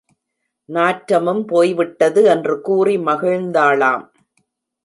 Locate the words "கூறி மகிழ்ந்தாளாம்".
2.61-4.05